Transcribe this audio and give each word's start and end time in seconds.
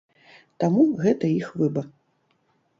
Таму 0.63 0.85
гэта 1.03 1.25
іх 1.39 1.47
выбар. 1.61 1.85